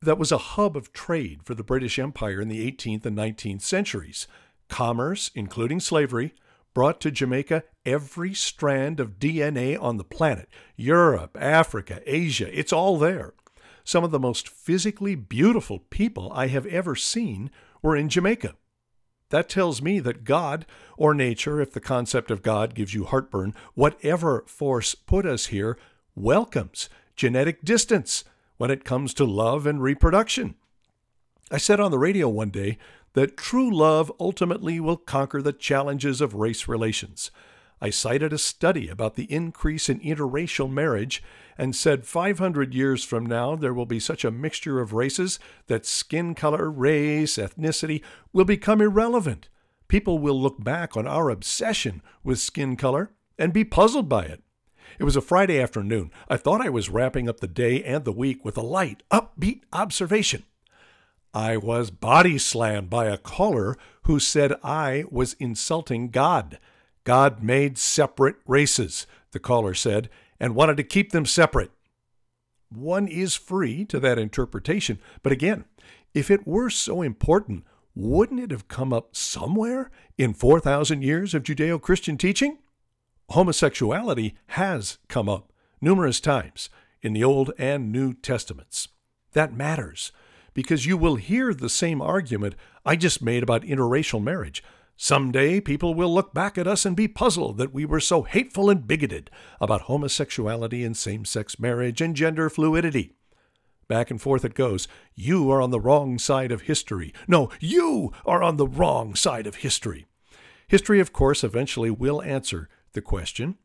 that 0.00 0.18
was 0.18 0.32
a 0.32 0.38
hub 0.38 0.74
of 0.74 0.94
trade 0.94 1.42
for 1.44 1.54
the 1.54 1.62
British 1.62 1.98
Empire 1.98 2.40
in 2.40 2.48
the 2.48 2.72
18th 2.72 3.04
and 3.04 3.16
19th 3.16 3.60
centuries. 3.60 4.26
Commerce, 4.68 5.30
including 5.34 5.80
slavery, 5.80 6.34
brought 6.76 7.00
to 7.00 7.10
Jamaica 7.10 7.64
every 7.86 8.34
strand 8.34 9.00
of 9.00 9.18
DNA 9.18 9.80
on 9.80 9.96
the 9.96 10.04
planet 10.04 10.46
Europe, 10.76 11.34
Africa, 11.40 12.02
Asia, 12.04 12.50
it's 12.52 12.70
all 12.70 12.98
there. 12.98 13.32
Some 13.82 14.04
of 14.04 14.10
the 14.10 14.18
most 14.18 14.46
physically 14.46 15.14
beautiful 15.14 15.78
people 15.78 16.30
I 16.34 16.48
have 16.48 16.66
ever 16.66 16.94
seen 16.94 17.50
were 17.80 17.96
in 17.96 18.10
Jamaica. 18.10 18.56
That 19.30 19.48
tells 19.48 19.80
me 19.80 20.00
that 20.00 20.24
God, 20.24 20.66
or 20.98 21.14
nature, 21.14 21.62
if 21.62 21.72
the 21.72 21.80
concept 21.80 22.30
of 22.30 22.42
God 22.42 22.74
gives 22.74 22.92
you 22.92 23.04
heartburn, 23.04 23.54
whatever 23.72 24.44
force 24.46 24.94
put 24.94 25.24
us 25.24 25.46
here, 25.46 25.78
welcomes 26.14 26.90
genetic 27.14 27.64
distance 27.64 28.22
when 28.58 28.70
it 28.70 28.84
comes 28.84 29.14
to 29.14 29.24
love 29.24 29.66
and 29.66 29.80
reproduction. 29.80 30.56
I 31.50 31.56
said 31.56 31.80
on 31.80 31.90
the 31.90 31.98
radio 31.98 32.28
one 32.28 32.50
day 32.50 32.76
that 33.16 33.34
true 33.34 33.74
love 33.74 34.12
ultimately 34.20 34.78
will 34.78 34.98
conquer 34.98 35.40
the 35.40 35.52
challenges 35.52 36.20
of 36.20 36.34
race 36.34 36.68
relations. 36.68 37.30
I 37.80 37.88
cited 37.88 38.30
a 38.30 38.38
study 38.38 38.90
about 38.90 39.14
the 39.14 39.24
increase 39.32 39.88
in 39.88 40.00
interracial 40.00 40.70
marriage 40.70 41.22
and 41.56 41.74
said 41.74 42.04
500 42.04 42.74
years 42.74 43.04
from 43.04 43.24
now 43.24 43.56
there 43.56 43.72
will 43.72 43.86
be 43.86 43.98
such 43.98 44.22
a 44.22 44.30
mixture 44.30 44.80
of 44.80 44.92
races 44.92 45.38
that 45.66 45.86
skin 45.86 46.34
color, 46.34 46.70
race, 46.70 47.38
ethnicity 47.38 48.02
will 48.34 48.44
become 48.44 48.82
irrelevant. 48.82 49.48
People 49.88 50.18
will 50.18 50.38
look 50.38 50.62
back 50.62 50.94
on 50.94 51.06
our 51.06 51.30
obsession 51.30 52.02
with 52.22 52.38
skin 52.38 52.76
color 52.76 53.12
and 53.38 53.50
be 53.50 53.64
puzzled 53.64 54.10
by 54.10 54.24
it. 54.24 54.42
It 54.98 55.04
was 55.04 55.16
a 55.16 55.22
Friday 55.22 55.58
afternoon. 55.58 56.10
I 56.28 56.36
thought 56.36 56.60
I 56.60 56.68
was 56.68 56.90
wrapping 56.90 57.30
up 57.30 57.40
the 57.40 57.48
day 57.48 57.82
and 57.82 58.04
the 58.04 58.12
week 58.12 58.44
with 58.44 58.58
a 58.58 58.62
light, 58.62 59.04
upbeat 59.10 59.62
observation. 59.72 60.44
I 61.36 61.58
was 61.58 61.90
body 61.90 62.38
slammed 62.38 62.88
by 62.88 63.08
a 63.08 63.18
caller 63.18 63.76
who 64.04 64.18
said 64.18 64.54
I 64.64 65.04
was 65.10 65.34
insulting 65.34 66.08
God. 66.08 66.58
God 67.04 67.42
made 67.42 67.76
separate 67.76 68.36
races, 68.46 69.06
the 69.32 69.38
caller 69.38 69.74
said, 69.74 70.08
and 70.40 70.54
wanted 70.54 70.78
to 70.78 70.82
keep 70.82 71.12
them 71.12 71.26
separate. 71.26 71.72
One 72.70 73.06
is 73.06 73.34
free 73.34 73.84
to 73.84 74.00
that 74.00 74.18
interpretation, 74.18 74.98
but 75.22 75.30
again, 75.30 75.66
if 76.14 76.30
it 76.30 76.46
were 76.46 76.70
so 76.70 77.02
important, 77.02 77.64
wouldn't 77.94 78.40
it 78.40 78.50
have 78.50 78.66
come 78.66 78.94
up 78.94 79.14
somewhere 79.14 79.90
in 80.16 80.32
4,000 80.32 81.02
years 81.02 81.34
of 81.34 81.42
Judeo 81.42 81.78
Christian 81.78 82.16
teaching? 82.16 82.60
Homosexuality 83.28 84.36
has 84.46 84.96
come 85.08 85.28
up 85.28 85.52
numerous 85.82 86.18
times 86.18 86.70
in 87.02 87.12
the 87.12 87.24
Old 87.24 87.52
and 87.58 87.92
New 87.92 88.14
Testaments. 88.14 88.88
That 89.34 89.54
matters 89.54 90.12
because 90.56 90.86
you 90.86 90.96
will 90.96 91.16
hear 91.16 91.52
the 91.52 91.68
same 91.68 92.00
argument 92.00 92.54
I 92.82 92.96
just 92.96 93.20
made 93.20 93.42
about 93.42 93.60
interracial 93.60 94.22
marriage. 94.22 94.64
Someday 94.96 95.60
people 95.60 95.92
will 95.92 96.12
look 96.12 96.32
back 96.32 96.56
at 96.56 96.66
us 96.66 96.86
and 96.86 96.96
be 96.96 97.06
puzzled 97.06 97.58
that 97.58 97.74
we 97.74 97.84
were 97.84 98.00
so 98.00 98.22
hateful 98.22 98.70
and 98.70 98.86
bigoted 98.88 99.30
about 99.60 99.82
homosexuality 99.82 100.82
and 100.82 100.96
same 100.96 101.26
sex 101.26 101.58
marriage 101.58 102.00
and 102.00 102.16
gender 102.16 102.48
fluidity. 102.48 103.12
Back 103.86 104.10
and 104.10 104.18
forth 104.18 104.46
it 104.46 104.54
goes. 104.54 104.88
You 105.14 105.50
are 105.50 105.60
on 105.60 105.72
the 105.72 105.78
wrong 105.78 106.18
side 106.18 106.50
of 106.50 106.62
history. 106.62 107.12
No, 107.28 107.50
you 107.60 108.14
are 108.24 108.42
on 108.42 108.56
the 108.56 108.66
wrong 108.66 109.14
side 109.14 109.46
of 109.46 109.56
history. 109.56 110.06
History, 110.68 111.00
of 111.00 111.12
course, 111.12 111.44
eventually 111.44 111.90
will 111.90 112.22
answer 112.22 112.70
the 112.94 113.02
question. 113.02 113.56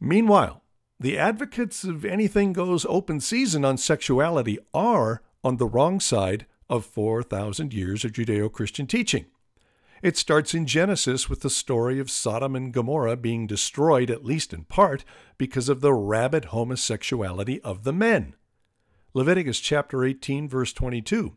Meanwhile, 0.00 0.62
the 0.98 1.18
advocates 1.18 1.84
of 1.84 2.02
anything 2.02 2.54
goes 2.54 2.86
open 2.88 3.20
season 3.20 3.62
on 3.62 3.76
sexuality 3.76 4.58
are 4.72 5.20
on 5.44 5.58
the 5.58 5.66
wrong 5.66 6.00
side 6.00 6.46
of 6.70 6.86
4,000 6.86 7.74
years 7.74 8.04
of 8.04 8.12
Judeo 8.12 8.50
Christian 8.50 8.86
teaching. 8.86 9.26
It 10.02 10.16
starts 10.16 10.54
in 10.54 10.66
Genesis 10.66 11.28
with 11.28 11.40
the 11.40 11.50
story 11.50 11.98
of 11.98 12.10
Sodom 12.10 12.56
and 12.56 12.72
Gomorrah 12.72 13.16
being 13.16 13.46
destroyed, 13.46 14.10
at 14.10 14.24
least 14.24 14.52
in 14.52 14.64
part, 14.64 15.04
because 15.38 15.68
of 15.68 15.80
the 15.80 15.92
rabid 15.92 16.46
homosexuality 16.46 17.60
of 17.60 17.84
the 17.84 17.92
men. 17.92 18.34
Leviticus 19.12 19.60
chapter 19.60 20.04
18, 20.04 20.48
verse 20.48 20.72
22 20.72 21.36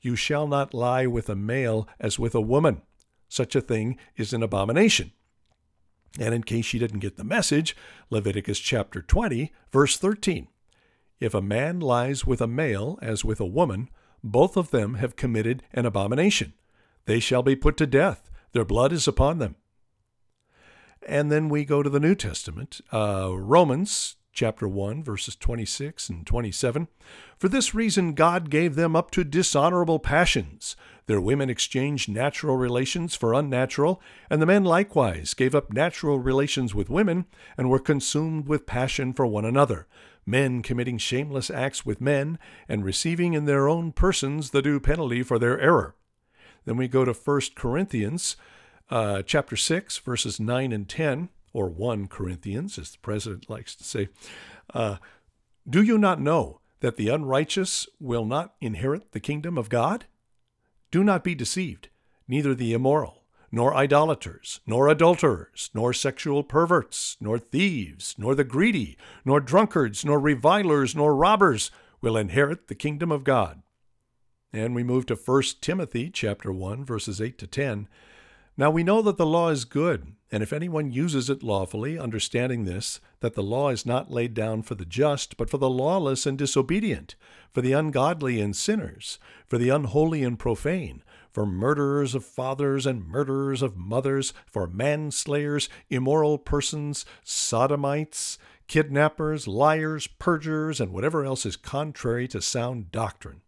You 0.00 0.16
shall 0.16 0.46
not 0.46 0.74
lie 0.74 1.06
with 1.06 1.28
a 1.28 1.36
male 1.36 1.88
as 2.00 2.18
with 2.18 2.34
a 2.34 2.40
woman. 2.40 2.82
Such 3.28 3.54
a 3.54 3.60
thing 3.60 3.98
is 4.16 4.32
an 4.32 4.42
abomination. 4.42 5.12
And 6.18 6.34
in 6.34 6.42
case 6.42 6.74
you 6.74 6.80
didn't 6.80 6.98
get 7.00 7.16
the 7.16 7.24
message, 7.24 7.74
Leviticus 8.10 8.58
chapter 8.58 9.00
20, 9.00 9.52
verse 9.70 9.96
13 9.96 10.48
If 11.22 11.34
a 11.34 11.40
man 11.40 11.78
lies 11.78 12.26
with 12.26 12.40
a 12.40 12.48
male 12.48 12.98
as 13.00 13.24
with 13.24 13.38
a 13.38 13.46
woman, 13.46 13.90
both 14.24 14.56
of 14.56 14.72
them 14.72 14.94
have 14.94 15.14
committed 15.14 15.62
an 15.72 15.86
abomination. 15.86 16.52
They 17.04 17.20
shall 17.20 17.44
be 17.44 17.54
put 17.54 17.76
to 17.76 17.86
death. 17.86 18.28
Their 18.50 18.64
blood 18.64 18.92
is 18.92 19.06
upon 19.06 19.38
them. 19.38 19.54
And 21.06 21.30
then 21.30 21.48
we 21.48 21.64
go 21.64 21.80
to 21.80 21.88
the 21.88 22.00
New 22.00 22.16
Testament. 22.16 22.80
Uh, 22.92 23.30
Romans 23.36 24.16
chapter 24.32 24.66
1, 24.66 25.04
verses 25.04 25.36
26 25.36 26.08
and 26.08 26.26
27. 26.26 26.88
For 27.38 27.48
this 27.48 27.72
reason, 27.72 28.14
God 28.14 28.50
gave 28.50 28.74
them 28.74 28.96
up 28.96 29.12
to 29.12 29.22
dishonorable 29.22 30.00
passions. 30.00 30.74
Their 31.06 31.20
women 31.20 31.50
exchanged 31.50 32.08
natural 32.08 32.56
relations 32.56 33.14
for 33.14 33.32
unnatural, 33.32 34.02
and 34.28 34.42
the 34.42 34.46
men 34.46 34.64
likewise 34.64 35.34
gave 35.34 35.54
up 35.54 35.72
natural 35.72 36.18
relations 36.18 36.74
with 36.74 36.90
women 36.90 37.26
and 37.56 37.70
were 37.70 37.78
consumed 37.78 38.48
with 38.48 38.66
passion 38.66 39.12
for 39.12 39.24
one 39.24 39.44
another, 39.44 39.86
men 40.24 40.62
committing 40.62 40.98
shameless 40.98 41.50
acts 41.50 41.84
with 41.84 42.00
men 42.00 42.38
and 42.68 42.84
receiving 42.84 43.34
in 43.34 43.44
their 43.44 43.68
own 43.68 43.92
persons 43.92 44.50
the 44.50 44.62
due 44.62 44.80
penalty 44.80 45.22
for 45.22 45.38
their 45.38 45.60
error. 45.60 45.94
Then 46.64 46.76
we 46.76 46.88
go 46.88 47.04
to 47.04 47.12
1 47.12 47.40
Corinthians 47.54 48.36
uh, 48.90 49.22
chapter 49.22 49.56
6, 49.56 49.98
verses 49.98 50.38
9 50.38 50.72
and 50.72 50.88
10 50.88 51.28
or 51.52 51.68
1 51.68 52.08
Corinthians, 52.08 52.78
as 52.78 52.90
the 52.90 52.98
president 52.98 53.50
likes 53.50 53.74
to 53.74 53.84
say. 53.84 54.08
Uh, 54.72 54.96
Do 55.68 55.82
you 55.82 55.98
not 55.98 56.20
know 56.20 56.60
that 56.80 56.96
the 56.96 57.08
unrighteous 57.08 57.86
will 58.00 58.24
not 58.24 58.54
inherit 58.60 59.12
the 59.12 59.20
kingdom 59.20 59.56
of 59.56 59.68
God? 59.68 60.06
Do 60.90 61.02
not 61.02 61.24
be 61.24 61.34
deceived, 61.34 61.88
neither 62.28 62.54
the 62.54 62.72
immoral, 62.72 63.21
nor 63.52 63.74
idolaters, 63.74 64.60
nor 64.66 64.88
adulterers, 64.88 65.70
nor 65.74 65.92
sexual 65.92 66.42
perverts, 66.42 67.18
nor 67.20 67.38
thieves, 67.38 68.14
nor 68.16 68.34
the 68.34 68.44
greedy, 68.44 68.96
nor 69.26 69.40
drunkards, 69.40 70.04
nor 70.04 70.18
revilers, 70.18 70.96
nor 70.96 71.14
robbers 71.14 71.70
will 72.00 72.16
inherit 72.16 72.68
the 72.68 72.74
kingdom 72.74 73.12
of 73.12 73.24
God. 73.24 73.62
And 74.54 74.74
we 74.74 74.82
move 74.82 75.04
to 75.06 75.14
1 75.14 75.42
Timothy 75.60 76.10
chapter 76.10 76.50
1 76.50 76.84
verses 76.84 77.20
8 77.20 77.38
to 77.38 77.46
10. 77.46 77.88
Now 78.56 78.70
we 78.70 78.82
know 78.82 79.00
that 79.02 79.16
the 79.16 79.26
law 79.26 79.48
is 79.48 79.64
good, 79.64 80.14
and 80.30 80.42
if 80.42 80.52
anyone 80.52 80.90
uses 80.90 81.30
it 81.30 81.42
lawfully, 81.42 81.98
understanding 81.98 82.64
this, 82.64 83.00
that 83.20 83.34
the 83.34 83.42
law 83.42 83.70
is 83.70 83.86
not 83.86 84.10
laid 84.10 84.34
down 84.34 84.62
for 84.62 84.74
the 84.74 84.84
just, 84.84 85.36
but 85.36 85.48
for 85.48 85.58
the 85.58 85.70
lawless 85.70 86.26
and 86.26 86.36
disobedient, 86.36 87.16
for 87.50 87.62
the 87.62 87.72
ungodly 87.72 88.40
and 88.40 88.54
sinners, 88.54 89.18
for 89.46 89.56
the 89.56 89.70
unholy 89.70 90.22
and 90.22 90.38
profane, 90.38 91.02
for 91.32 91.46
murderers 91.46 92.14
of 92.14 92.24
fathers 92.24 92.86
and 92.86 93.06
murderers 93.06 93.62
of 93.62 93.76
mothers, 93.76 94.32
for 94.46 94.66
manslayers, 94.66 95.68
immoral 95.90 96.38
persons, 96.38 97.04
sodomites, 97.24 98.38
kidnappers, 98.68 99.48
liars, 99.48 100.06
perjurers, 100.06 100.80
and 100.80 100.92
whatever 100.92 101.24
else 101.24 101.44
is 101.46 101.56
contrary 101.56 102.28
to 102.28 102.40
sound 102.40 102.92
doctrine 102.92 103.42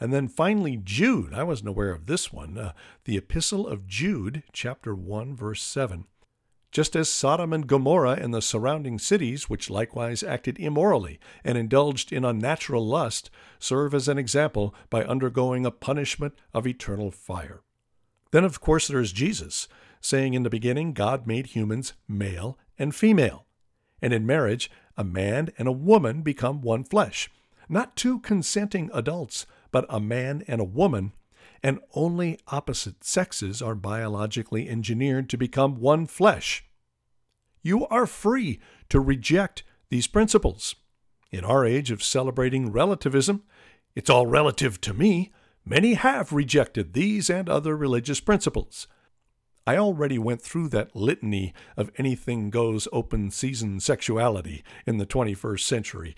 and 0.00 0.14
then 0.14 0.28
finally, 0.28 0.80
Jude. 0.82 1.34
I 1.34 1.42
wasn't 1.42 1.68
aware 1.68 1.90
of 1.90 2.06
this 2.06 2.32
one. 2.32 2.56
Uh, 2.56 2.72
the 3.04 3.18
Epistle 3.18 3.68
of 3.68 3.86
Jude, 3.86 4.42
chapter 4.50 4.94
1, 4.94 5.36
verse 5.36 5.62
7. 5.62 6.06
Just 6.72 6.94
as 6.94 7.08
Sodom 7.08 7.52
and 7.52 7.66
Gomorrah 7.66 8.18
and 8.20 8.32
the 8.32 8.40
surrounding 8.40 8.98
cities, 8.98 9.50
which 9.50 9.70
likewise 9.70 10.22
acted 10.22 10.58
immorally 10.58 11.18
and 11.44 11.58
indulged 11.58 12.12
in 12.12 12.24
unnatural 12.24 12.86
lust, 12.86 13.28
serve 13.58 13.92
as 13.92 14.06
an 14.06 14.18
example 14.18 14.74
by 14.88 15.02
undergoing 15.04 15.66
a 15.66 15.72
punishment 15.72 16.34
of 16.54 16.66
eternal 16.66 17.10
fire. 17.10 17.62
Then, 18.30 18.44
of 18.44 18.60
course, 18.60 18.86
there 18.86 19.00
is 19.00 19.12
Jesus, 19.12 19.66
saying 20.00 20.34
in 20.34 20.44
the 20.44 20.50
beginning, 20.50 20.92
God 20.92 21.26
made 21.26 21.46
humans 21.46 21.94
male 22.06 22.56
and 22.78 22.94
female. 22.94 23.46
And 24.00 24.12
in 24.12 24.24
marriage, 24.24 24.70
a 24.96 25.02
man 25.02 25.48
and 25.58 25.66
a 25.66 25.72
woman 25.72 26.22
become 26.22 26.60
one 26.60 26.84
flesh, 26.84 27.28
not 27.68 27.96
two 27.96 28.20
consenting 28.20 28.90
adults, 28.94 29.44
but 29.72 29.86
a 29.88 29.98
man 29.98 30.44
and 30.46 30.60
a 30.60 30.64
woman, 30.64 31.12
and 31.62 31.80
only 31.94 32.38
opposite 32.48 33.04
sexes 33.04 33.60
are 33.60 33.74
biologically 33.74 34.68
engineered 34.68 35.28
to 35.30 35.36
become 35.36 35.80
one 35.80 36.06
flesh. 36.06 36.64
You 37.62 37.86
are 37.88 38.06
free 38.06 38.60
to 38.88 39.00
reject 39.00 39.62
these 39.90 40.06
principles. 40.06 40.74
In 41.30 41.44
our 41.44 41.64
age 41.64 41.90
of 41.90 42.02
celebrating 42.02 42.72
relativism, 42.72 43.42
it's 43.94 44.10
all 44.10 44.26
relative 44.26 44.80
to 44.82 44.94
me, 44.94 45.32
many 45.64 45.94
have 45.94 46.32
rejected 46.32 46.92
these 46.92 47.28
and 47.28 47.48
other 47.48 47.76
religious 47.76 48.20
principles. 48.20 48.86
I 49.66 49.76
already 49.76 50.18
went 50.18 50.40
through 50.40 50.68
that 50.70 50.96
litany 50.96 51.52
of 51.76 51.90
anything 51.96 52.50
goes 52.50 52.88
open 52.92 53.30
season 53.30 53.78
sexuality 53.78 54.64
in 54.86 54.96
the 54.98 55.06
21st 55.06 55.60
century. 55.60 56.16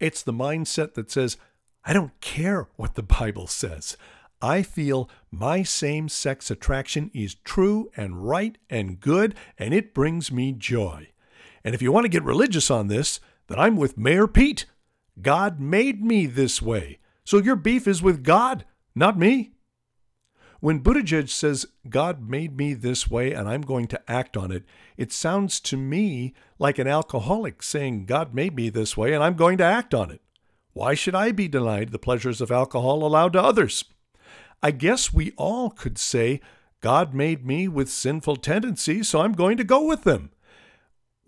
It's 0.00 0.22
the 0.22 0.32
mindset 0.32 0.94
that 0.94 1.10
says, 1.10 1.36
I 1.84 1.92
don't 1.92 2.18
care 2.20 2.66
what 2.76 2.94
the 2.94 3.02
Bible 3.02 3.46
says. 3.46 3.96
I 4.42 4.62
feel 4.62 5.08
my 5.30 5.62
same 5.62 6.08
sex 6.08 6.50
attraction 6.50 7.10
is 7.14 7.34
true 7.34 7.90
and 7.96 8.26
right 8.28 8.58
and 8.68 9.00
good, 9.00 9.34
and 9.58 9.72
it 9.72 9.94
brings 9.94 10.30
me 10.30 10.52
joy. 10.52 11.08
And 11.64 11.74
if 11.74 11.82
you 11.82 11.90
want 11.90 12.04
to 12.04 12.10
get 12.10 12.22
religious 12.22 12.70
on 12.70 12.88
this, 12.88 13.18
then 13.48 13.58
I'm 13.58 13.76
with 13.76 13.98
Mayor 13.98 14.26
Pete. 14.26 14.66
God 15.20 15.60
made 15.60 16.04
me 16.04 16.26
this 16.26 16.60
way. 16.60 16.98
So 17.24 17.38
your 17.38 17.56
beef 17.56 17.88
is 17.88 18.02
with 18.02 18.22
God, 18.22 18.64
not 18.94 19.18
me. 19.18 19.52
When 20.60 20.82
Buttigieg 20.82 21.28
says, 21.28 21.66
God 21.88 22.28
made 22.28 22.56
me 22.56 22.74
this 22.74 23.10
way 23.10 23.32
and 23.32 23.48
I'm 23.48 23.62
going 23.62 23.86
to 23.88 24.10
act 24.10 24.36
on 24.36 24.50
it, 24.50 24.64
it 24.96 25.12
sounds 25.12 25.60
to 25.60 25.76
me 25.76 26.34
like 26.58 26.78
an 26.78 26.86
alcoholic 26.86 27.62
saying, 27.62 28.06
God 28.06 28.34
made 28.34 28.54
me 28.54 28.68
this 28.68 28.96
way 28.96 29.12
and 29.12 29.22
I'm 29.22 29.34
going 29.34 29.58
to 29.58 29.64
act 29.64 29.94
on 29.94 30.10
it. 30.10 30.22
Why 30.72 30.94
should 30.94 31.14
I 31.14 31.32
be 31.32 31.48
denied 31.48 31.90
the 31.90 31.98
pleasures 31.98 32.40
of 32.40 32.50
alcohol 32.50 33.04
allowed 33.04 33.32
to 33.34 33.42
others? 33.42 33.84
I 34.62 34.70
guess 34.70 35.12
we 35.12 35.32
all 35.36 35.70
could 35.70 35.98
say, 35.98 36.40
God 36.80 37.14
made 37.14 37.46
me 37.46 37.68
with 37.68 37.88
sinful 37.88 38.36
tendencies, 38.36 39.08
so 39.08 39.20
I'm 39.20 39.32
going 39.32 39.56
to 39.56 39.64
go 39.64 39.84
with 39.84 40.04
them. 40.04 40.30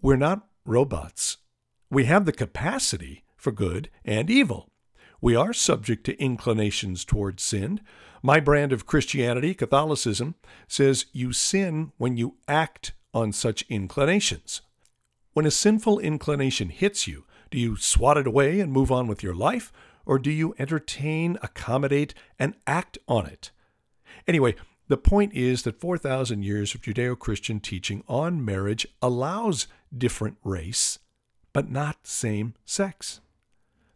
We're 0.00 0.16
not 0.16 0.46
robots. 0.64 1.38
We 1.90 2.04
have 2.04 2.26
the 2.26 2.32
capacity 2.32 3.24
for 3.36 3.50
good 3.50 3.90
and 4.04 4.30
evil. 4.30 4.68
We 5.20 5.34
are 5.34 5.52
subject 5.52 6.04
to 6.04 6.22
inclinations 6.22 7.04
towards 7.04 7.42
sin. 7.42 7.80
My 8.22 8.40
brand 8.40 8.72
of 8.72 8.86
Christianity, 8.86 9.54
Catholicism, 9.54 10.34
says 10.68 11.06
you 11.12 11.32
sin 11.32 11.92
when 11.96 12.16
you 12.16 12.36
act 12.46 12.92
on 13.14 13.32
such 13.32 13.64
inclinations. 13.68 14.60
When 15.32 15.46
a 15.46 15.50
sinful 15.50 15.98
inclination 16.00 16.68
hits 16.68 17.06
you, 17.06 17.24
do 17.50 17.58
you 17.58 17.76
swat 17.76 18.16
it 18.16 18.26
away 18.26 18.60
and 18.60 18.72
move 18.72 18.92
on 18.92 19.06
with 19.06 19.22
your 19.22 19.34
life? 19.34 19.72
Or 20.08 20.18
do 20.18 20.30
you 20.30 20.54
entertain, 20.58 21.36
accommodate, 21.42 22.14
and 22.38 22.54
act 22.66 22.96
on 23.06 23.26
it? 23.26 23.50
Anyway, 24.26 24.54
the 24.88 24.96
point 24.96 25.34
is 25.34 25.62
that 25.62 25.78
4,000 25.78 26.42
years 26.42 26.74
of 26.74 26.80
Judeo 26.80 27.16
Christian 27.16 27.60
teaching 27.60 28.02
on 28.08 28.42
marriage 28.42 28.86
allows 29.02 29.66
different 29.96 30.38
race, 30.42 30.98
but 31.52 31.70
not 31.70 32.06
same 32.06 32.54
sex. 32.64 33.20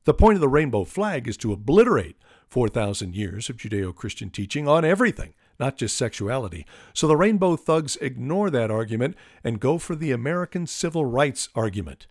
The 0.05 0.13
point 0.13 0.35
of 0.35 0.43
the 0.43 0.49
rainbow 0.49 0.85
flag 0.85 1.27
is 1.27 1.39
to 1.39 1.53
obliterate 1.53 2.19
4,000 2.49 3.17
years 3.17 3.49
of 3.49 3.57
Judeo 3.57 3.95
Christian 3.95 4.29
teaching 4.29 4.69
on 4.69 4.85
everything, 4.85 5.33
not 5.59 5.79
just 5.79 5.97
sexuality. 5.97 6.67
So 6.93 7.09
the 7.09 7.17
rainbow 7.17 7.57
thugs 7.57 7.97
ignore 8.03 8.51
that 8.51 8.71
argument 8.71 9.17
and 9.43 9.59
go 9.59 9.79
for 9.79 9.95
the 9.95 10.13
American 10.13 10.67
civil 10.67 11.07
rights 11.07 11.49
argument. 11.55 12.07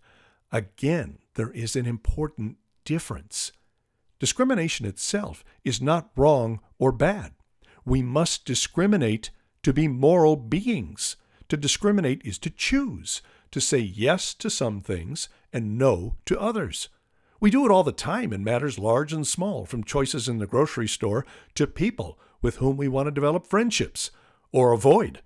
Again, 0.50 1.18
there 1.34 1.52
is 1.52 1.76
an 1.76 1.86
important 1.86 2.56
difference. 2.84 3.52
Discrimination 4.22 4.86
itself 4.86 5.42
is 5.64 5.82
not 5.82 6.12
wrong 6.14 6.60
or 6.78 6.92
bad. 6.92 7.32
We 7.84 8.02
must 8.02 8.44
discriminate 8.44 9.30
to 9.64 9.72
be 9.72 9.88
moral 9.88 10.36
beings. 10.36 11.16
To 11.48 11.56
discriminate 11.56 12.22
is 12.24 12.38
to 12.38 12.50
choose, 12.50 13.20
to 13.50 13.60
say 13.60 13.80
yes 13.80 14.32
to 14.34 14.48
some 14.48 14.80
things 14.80 15.28
and 15.52 15.76
no 15.76 16.14
to 16.26 16.38
others. 16.40 16.88
We 17.40 17.50
do 17.50 17.66
it 17.66 17.72
all 17.72 17.82
the 17.82 17.90
time 17.90 18.32
in 18.32 18.44
matters 18.44 18.78
large 18.78 19.12
and 19.12 19.26
small, 19.26 19.66
from 19.66 19.82
choices 19.82 20.28
in 20.28 20.38
the 20.38 20.46
grocery 20.46 20.86
store 20.86 21.26
to 21.56 21.66
people 21.66 22.16
with 22.40 22.58
whom 22.58 22.76
we 22.76 22.86
want 22.86 23.08
to 23.08 23.10
develop 23.10 23.48
friendships 23.48 24.12
or 24.52 24.70
avoid. 24.70 25.20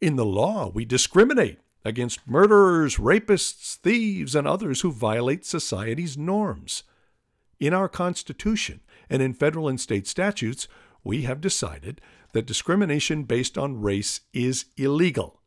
In 0.00 0.16
the 0.16 0.26
law, 0.26 0.68
we 0.74 0.84
discriminate 0.84 1.60
against 1.84 2.26
murderers, 2.26 2.96
rapists, 2.96 3.76
thieves, 3.76 4.34
and 4.34 4.48
others 4.48 4.80
who 4.80 4.90
violate 4.90 5.46
society's 5.46 6.18
norms. 6.18 6.82
In 7.62 7.72
our 7.72 7.88
Constitution 7.88 8.80
and 9.08 9.22
in 9.22 9.34
federal 9.34 9.68
and 9.68 9.80
state 9.80 10.08
statutes, 10.08 10.66
we 11.04 11.22
have 11.22 11.40
decided 11.40 12.00
that 12.32 12.44
discrimination 12.44 13.22
based 13.22 13.56
on 13.56 13.80
race 13.80 14.22
is 14.32 14.64
illegal. 14.76 15.40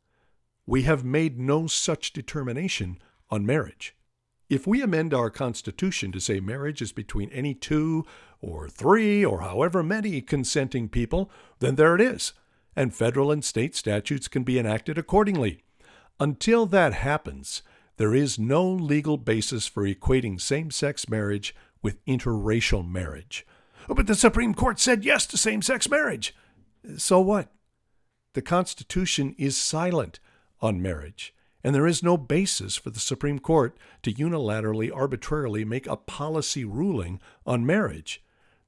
We 0.66 0.84
have 0.84 1.04
made 1.04 1.38
no 1.38 1.68
such 1.68 2.14
determination 2.14 3.00
on 3.30 3.46
marriage. 3.46 3.98
If 4.50 4.66
we 4.66 4.82
amend 4.82 5.14
our 5.14 5.30
Constitution 5.30 6.14
to 6.14 6.22
say 6.22 6.40
marriage 6.40 6.82
is 6.82 6.94
between 6.94 7.30
any 7.32 7.54
two 7.54 8.06
or 8.40 8.70
three 8.70 9.26
or 9.26 9.42
however 9.42 9.84
many 9.84 10.22
consenting 10.22 10.88
people, 10.88 11.30
then 11.60 11.76
there 11.76 11.96
it 11.96 12.02
is, 12.02 12.32
and 12.78 12.96
federal 12.96 13.30
and 13.30 13.44
state 13.44 13.76
statutes 13.76 14.30
can 14.30 14.44
be 14.44 14.58
enacted 14.58 14.98
accordingly. 14.98 15.66
Until 16.18 16.66
that 16.68 16.94
happens, 16.94 17.62
there 17.98 18.16
is 18.16 18.40
no 18.40 18.66
legal 18.66 19.18
basis 19.18 19.68
for 19.68 19.84
equating 19.86 20.40
same 20.40 20.72
sex 20.72 21.10
marriage 21.10 21.54
with 21.82 22.04
interracial 22.06 22.88
marriage. 22.88 23.46
Oh, 23.90 23.94
but 23.94 24.08
the 24.08 24.16
Supreme 24.16 24.54
Court 24.54 24.80
said 24.80 25.06
yes 25.06 25.26
to 25.28 25.38
same 25.38 25.62
sex 25.62 25.90
marriage. 25.90 26.36
So 26.98 27.20
what? 27.20 27.52
The 28.34 28.42
Constitution 28.42 29.36
is 29.38 29.58
silent 29.58 30.20
on 30.62 30.82
marriage, 30.82 31.34
and 31.64 31.74
there 31.74 31.88
is 31.88 32.04
no 32.04 32.18
basis 32.18 32.76
for 32.76 32.90
the 32.90 33.00
Supreme 33.00 33.40
Court 33.40 33.78
to 34.04 34.14
unilaterally, 34.14 34.92
arbitrarily 34.94 35.64
make 35.64 35.88
a 35.88 35.96
policy 35.96 36.66
ruling 36.66 37.20
on 37.46 37.66
marriage. 37.66 38.24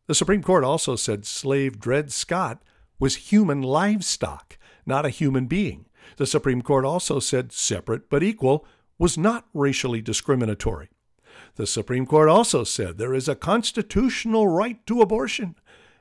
The 0.07 0.15
Supreme 0.15 0.41
Court 0.41 0.63
also 0.63 0.95
said 0.95 1.25
slave 1.25 1.79
Dred 1.79 2.11
Scott 2.11 2.61
was 2.99 3.31
human 3.31 3.61
livestock, 3.61 4.57
not 4.85 5.05
a 5.05 5.09
human 5.09 5.47
being. 5.47 5.85
The 6.15 6.25
Supreme 6.25 6.61
Court 6.61 6.85
also 6.85 7.19
said 7.19 7.51
separate 7.51 8.09
but 8.09 8.23
equal 8.23 8.65
was 8.97 9.17
not 9.17 9.45
racially 9.53 10.01
discriminatory. 10.01 10.89
The 11.57 11.65
Supreme 11.65 12.05
Court 12.05 12.29
also 12.29 12.63
said 12.63 12.97
there 12.97 13.15
is 13.15 13.27
a 13.27 13.35
constitutional 13.35 14.47
right 14.47 14.85
to 14.85 15.01
abortion, 15.01 15.55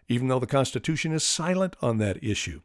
even 0.06 0.28
though 0.28 0.38
the 0.38 0.46
Constitution 0.46 1.12
is 1.12 1.24
silent 1.24 1.76
on 1.80 1.96
that 1.96 2.22
issue. 2.22 2.60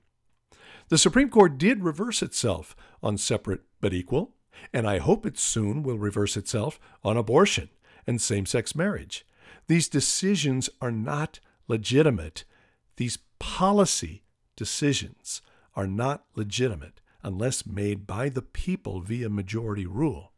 The 0.89 0.97
Supreme 0.97 1.29
Court 1.29 1.57
did 1.57 1.85
reverse 1.85 2.21
itself 2.21 2.75
on 3.01 3.17
separate 3.17 3.61
but 3.79 3.93
equal, 3.93 4.35
and 4.73 4.85
I 4.85 4.97
hope 4.97 5.25
it 5.25 5.39
soon 5.39 5.83
will 5.83 5.97
reverse 5.97 6.35
itself 6.35 6.81
on 7.01 7.15
abortion 7.15 7.69
and 8.05 8.21
same 8.21 8.45
sex 8.45 8.75
marriage. 8.75 9.25
These 9.67 9.87
decisions 9.87 10.69
are 10.81 10.91
not 10.91 11.39
legitimate. 11.69 12.43
These 12.97 13.19
policy 13.39 14.23
decisions 14.57 15.41
are 15.77 15.87
not 15.87 16.25
legitimate 16.35 16.99
unless 17.23 17.65
made 17.65 18.05
by 18.05 18.27
the 18.27 18.41
people 18.41 18.99
via 18.99 19.29
majority 19.29 19.85
rule. 19.85 20.30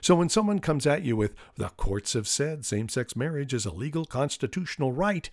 So 0.00 0.14
when 0.14 0.28
someone 0.28 0.58
comes 0.58 0.86
at 0.86 1.02
you 1.02 1.16
with, 1.16 1.34
the 1.56 1.70
courts 1.70 2.12
have 2.12 2.28
said 2.28 2.64
same 2.64 2.88
sex 2.88 3.16
marriage 3.16 3.54
is 3.54 3.66
a 3.66 3.72
legal 3.72 4.04
constitutional 4.04 4.92
right, 4.92 5.30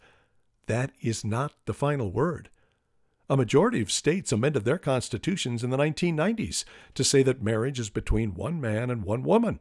that 0.67 0.91
is 1.01 1.25
not 1.25 1.53
the 1.65 1.73
final 1.73 2.11
word. 2.11 2.49
A 3.29 3.37
majority 3.37 3.81
of 3.81 3.91
states 3.91 4.31
amended 4.31 4.65
their 4.65 4.77
constitutions 4.77 5.63
in 5.63 5.69
the 5.69 5.77
1990s 5.77 6.65
to 6.95 7.03
say 7.03 7.23
that 7.23 7.41
marriage 7.41 7.79
is 7.79 7.89
between 7.89 8.33
one 8.33 8.59
man 8.59 8.89
and 8.89 9.03
one 9.03 9.23
woman. 9.23 9.59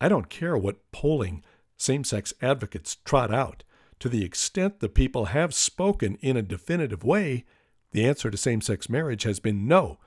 I 0.00 0.08
don't 0.08 0.28
care 0.28 0.56
what 0.56 0.90
polling 0.92 1.42
same 1.76 2.04
sex 2.04 2.32
advocates 2.40 2.96
trot 3.04 3.34
out. 3.34 3.64
To 3.98 4.08
the 4.08 4.24
extent 4.24 4.80
the 4.80 4.88
people 4.88 5.26
have 5.26 5.54
spoken 5.54 6.16
in 6.20 6.36
a 6.36 6.42
definitive 6.42 7.04
way, 7.04 7.44
the 7.90 8.04
answer 8.04 8.30
to 8.30 8.36
same 8.36 8.60
sex 8.60 8.88
marriage 8.88 9.24
has 9.24 9.40
been 9.40 9.66
no. 9.66 9.98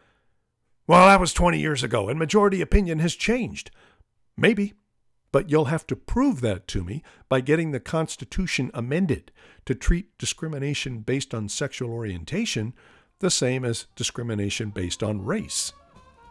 Well, 0.88 1.08
that 1.08 1.20
was 1.20 1.34
20 1.34 1.60
years 1.60 1.84
ago, 1.84 2.10
and 2.10 2.20
majority 2.20 2.62
opinion 2.62 3.00
has 3.00 3.16
changed. 3.16 3.72
Maybe. 4.38 4.74
But 5.32 5.50
you'll 5.50 5.66
have 5.66 5.86
to 5.88 5.98
prove 5.98 6.40
that 6.42 6.68
to 6.70 6.84
me 6.84 7.04
by 7.28 7.42
getting 7.42 7.72
the 7.72 7.80
Constitution 7.80 8.72
amended 8.74 9.32
to 9.66 9.76
treat 9.76 10.18
discrimination 10.18 11.00
based 11.00 11.34
on 11.34 11.50
sexual 11.50 11.92
orientation 11.92 12.74
the 13.20 13.30
same 13.30 13.66
as 13.66 13.88
discrimination 13.96 14.70
based 14.70 15.04
on 15.04 15.26
race. 15.26 15.74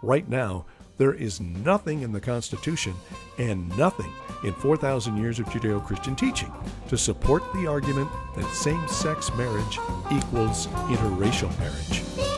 Right 0.03 0.29
now, 0.29 0.67
there 0.97 1.13
is 1.13 1.41
nothing 1.41 2.03
in 2.03 2.13
the 2.13 2.21
Constitution 2.21 2.95
and 3.39 3.69
nothing 3.77 4.13
in 4.45 4.53
4,000 4.55 5.17
years 5.17 5.39
of 5.39 5.47
Judeo 5.47 5.85
Christian 5.85 6.15
teaching 6.15 6.53
to 6.89 6.97
support 6.97 7.43
the 7.53 7.67
argument 7.67 8.11
that 8.37 8.55
same 8.55 8.87
sex 8.87 9.35
marriage 9.35 9.79
equals 10.13 10.67
interracial 10.89 11.51
marriage. 11.59 12.34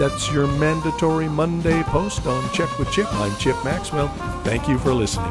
That's 0.00 0.32
your 0.32 0.46
mandatory 0.46 1.28
Monday 1.28 1.82
post 1.82 2.26
on 2.26 2.50
Check 2.54 2.78
with 2.78 2.90
Chip. 2.90 3.06
I'm 3.16 3.36
Chip 3.36 3.62
Maxwell. 3.62 4.08
Thank 4.44 4.66
you 4.66 4.78
for 4.78 4.94
listening. 4.94 5.30